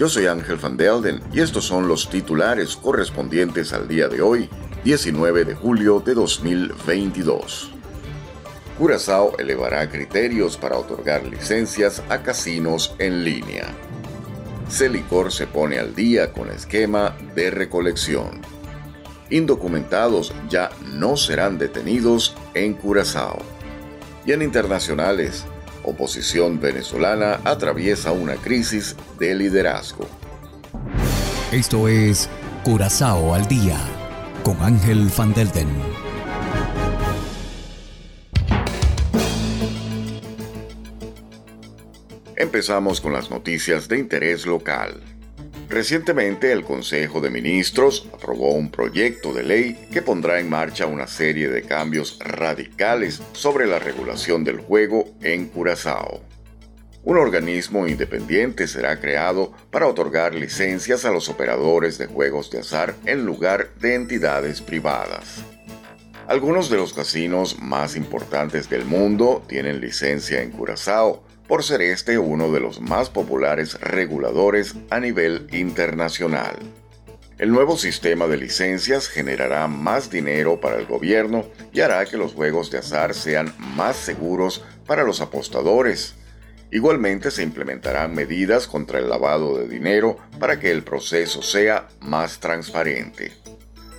[0.00, 4.48] Yo soy Ángel Van Delden y estos son los titulares correspondientes al día de hoy,
[4.82, 7.70] 19 de julio de 2022.
[8.78, 13.74] Curazao elevará criterios para otorgar licencias a casinos en línea.
[14.70, 18.40] Celicor se pone al día con esquema de recolección.
[19.28, 23.42] Indocumentados ya no serán detenidos en Curazao.
[24.24, 25.44] Y en internacionales,
[25.84, 30.06] oposición venezolana atraviesa una crisis de liderazgo.
[31.52, 32.28] Esto es
[32.64, 33.78] Curazao al día
[34.42, 35.68] con Ángel Van Delden.
[42.36, 45.00] Empezamos con las noticias de interés local.
[45.70, 51.06] Recientemente el Consejo de Ministros aprobó un proyecto de ley que pondrá en marcha una
[51.06, 56.22] serie de cambios radicales sobre la regulación del juego en Curazao.
[57.04, 62.96] Un organismo independiente será creado para otorgar licencias a los operadores de juegos de azar
[63.06, 65.44] en lugar de entidades privadas.
[66.26, 72.16] Algunos de los casinos más importantes del mundo tienen licencia en Curazao, por ser este
[72.16, 76.56] uno de los más populares reguladores a nivel internacional.
[77.38, 82.34] El nuevo sistema de licencias generará más dinero para el gobierno y hará que los
[82.34, 86.14] juegos de azar sean más seguros para los apostadores.
[86.70, 92.38] Igualmente se implementarán medidas contra el lavado de dinero para que el proceso sea más
[92.38, 93.32] transparente.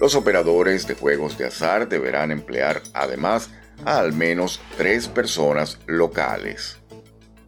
[0.00, 3.50] Los operadores de juegos de azar deberán emplear además
[3.84, 6.78] a al menos tres personas locales.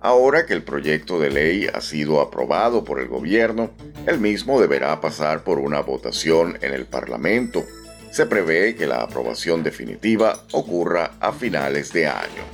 [0.00, 3.70] Ahora que el proyecto de ley ha sido aprobado por el gobierno,
[4.06, 7.64] el mismo deberá pasar por una votación en el Parlamento.
[8.12, 12.44] Se prevé que la aprobación definitiva ocurra a finales de año.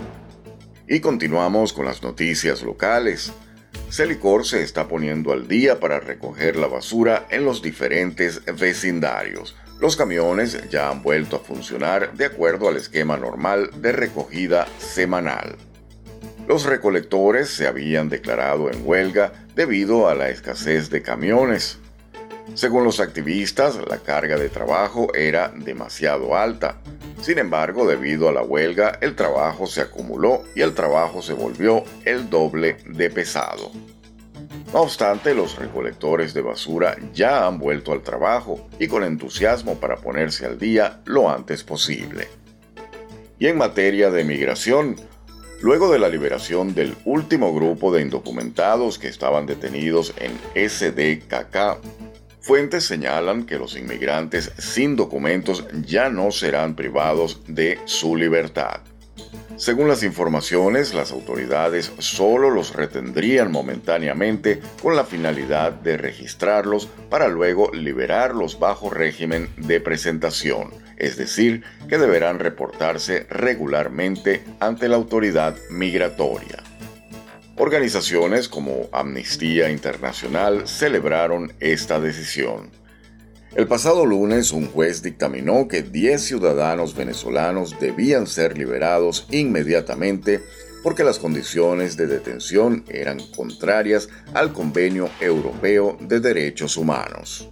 [0.88, 3.32] Y continuamos con las noticias locales.
[3.90, 9.54] Celicor se está poniendo al día para recoger la basura en los diferentes vecindarios.
[9.80, 15.56] Los camiones ya han vuelto a funcionar de acuerdo al esquema normal de recogida semanal.
[16.46, 21.78] Los recolectores se habían declarado en huelga debido a la escasez de camiones.
[22.52, 26.76] Según los activistas, la carga de trabajo era demasiado alta.
[27.22, 31.82] Sin embargo, debido a la huelga, el trabajo se acumuló y el trabajo se volvió
[32.04, 33.72] el doble de pesado.
[34.74, 39.96] No obstante, los recolectores de basura ya han vuelto al trabajo y con entusiasmo para
[39.96, 42.28] ponerse al día lo antes posible.
[43.38, 44.96] Y en materia de migración,
[45.60, 50.32] Luego de la liberación del último grupo de indocumentados que estaban detenidos en
[50.68, 51.78] SDKK,
[52.40, 58.80] fuentes señalan que los inmigrantes sin documentos ya no serán privados de su libertad.
[59.56, 67.28] Según las informaciones, las autoridades solo los retendrían momentáneamente con la finalidad de registrarlos para
[67.28, 75.56] luego liberarlos bajo régimen de presentación es decir, que deberán reportarse regularmente ante la autoridad
[75.70, 76.62] migratoria.
[77.56, 82.70] Organizaciones como Amnistía Internacional celebraron esta decisión.
[83.54, 90.42] El pasado lunes un juez dictaminó que 10 ciudadanos venezolanos debían ser liberados inmediatamente
[90.82, 97.48] porque las condiciones de detención eran contrarias al Convenio Europeo de Derechos Humanos.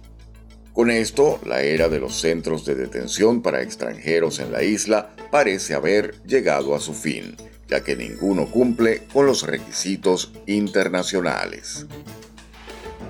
[0.73, 5.73] Con esto, la era de los centros de detención para extranjeros en la isla parece
[5.73, 7.37] haber llegado a su fin,
[7.69, 11.85] ya que ninguno cumple con los requisitos internacionales.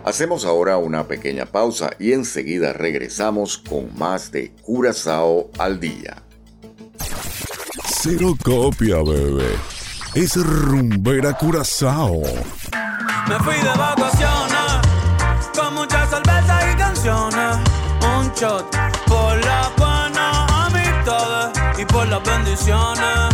[0.06, 6.24] Hacemos ahora una pequeña pausa y enseguida regresamos con más de Curazao al día.
[7.86, 9.56] Cero copia, bebé.
[10.14, 12.22] Es rumbera Curazao.
[13.30, 14.82] Me fui de vacaciones
[15.58, 17.58] con muchas cervezas y canciones.
[18.18, 18.70] Un shot
[19.08, 23.34] por la buena amistad y por las bendiciones.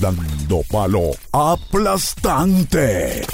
[0.00, 3.26] Dando palo aplastante.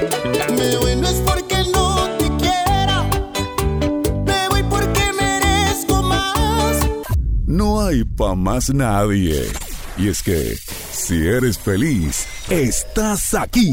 [0.00, 3.02] Me voy no es porque no te quiera.
[4.24, 6.78] Me voy porque merezco más.
[7.46, 9.42] No hay pa' más nadie.
[9.98, 10.56] Y es que,
[10.90, 13.72] si eres feliz, estás aquí.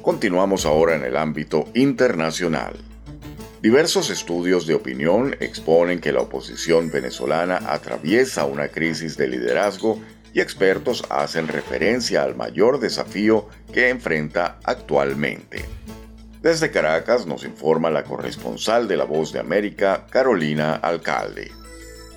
[0.00, 2.74] Continuamos ahora en el ámbito internacional.
[3.60, 10.00] Diversos estudios de opinión exponen que la oposición venezolana atraviesa una crisis de liderazgo
[10.32, 15.64] y expertos hacen referencia al mayor desafío que enfrenta actualmente.
[16.40, 21.61] Desde Caracas nos informa la corresponsal de La Voz de América, Carolina Alcalde.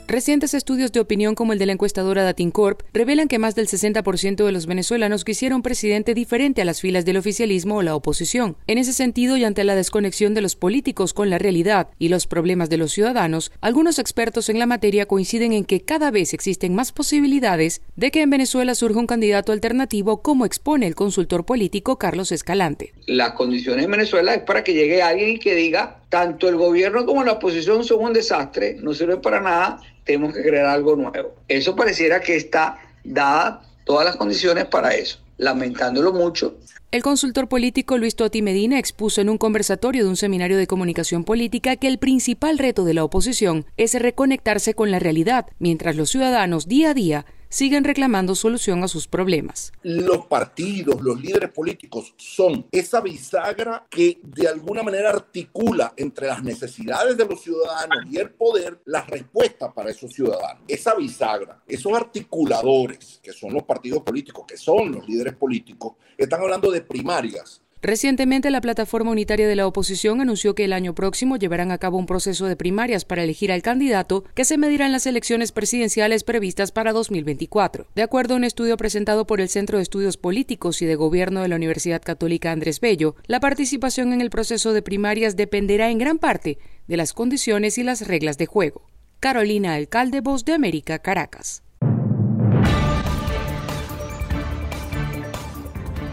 [0.08, 4.46] Recientes estudios de opinión como el de la encuestadora Datincorp revelan que más del 60%
[4.46, 8.56] de los venezolanos quisieran un presidente diferente a las filas del oficialismo o la oposición.
[8.68, 12.28] En ese sentido, y ante la desconexión de los políticos con la realidad y los
[12.28, 16.76] problemas de los ciudadanos, algunos expertos en la materia coinciden en que cada vez existen
[16.76, 21.98] más posibilidades de que en Venezuela surja un candidato alternativo como expone el consultor político
[21.98, 22.94] Carlos Escalante.
[23.08, 27.24] Las condiciones en Venezuela es para que llegue alguien que diga tanto el gobierno como
[27.24, 31.36] la oposición son un desastre, no sirven para nada, tenemos que crear algo nuevo.
[31.48, 36.56] Eso pareciera que está dada todas las condiciones para eso, lamentándolo mucho.
[36.92, 41.26] El consultor político Luis Totti Medina expuso en un conversatorio de un seminario de comunicación
[41.26, 46.10] política que el principal reto de la oposición es reconectarse con la realidad, mientras los
[46.10, 49.72] ciudadanos día a día siguen reclamando solución a sus problemas.
[49.84, 56.44] Los partidos, los líderes políticos son esa bisagra que de alguna manera articula entre las
[56.44, 60.64] necesidades de los ciudadanos y el poder las respuestas para esos ciudadanos.
[60.68, 66.42] Esa bisagra, esos articuladores que son los partidos políticos, que son los líderes políticos, están
[66.42, 71.38] hablando de primarias Recientemente, la plataforma unitaria de la oposición anunció que el año próximo
[71.38, 74.92] llevarán a cabo un proceso de primarias para elegir al candidato que se medirá en
[74.92, 77.86] las elecciones presidenciales previstas para 2024.
[77.94, 81.44] De acuerdo a un estudio presentado por el Centro de Estudios Políticos y de Gobierno
[81.44, 86.00] de la Universidad Católica Andrés Bello, la participación en el proceso de primarias dependerá en
[86.00, 88.90] gran parte de las condiciones y las reglas de juego.
[89.20, 91.62] Carolina Alcalde, Voz de América, Caracas.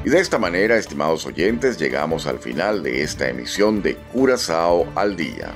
[0.04, 5.16] Y de esta manera, estimados oyentes, llegamos al final de esta emisión de Curazao al
[5.16, 5.54] Día.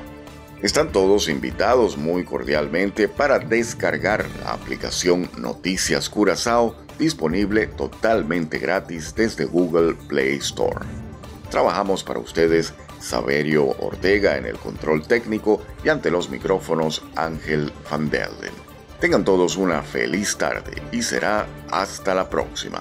[0.63, 9.45] Están todos invitados muy cordialmente para descargar la aplicación Noticias Curazao disponible totalmente gratis desde
[9.47, 10.87] Google Play Store.
[11.51, 18.09] Trabajamos para ustedes Saverio Ortega en el control técnico y ante los micrófonos Ángel Van
[18.09, 18.55] Delden.
[19.01, 22.81] Tengan todos una feliz tarde y será hasta la próxima.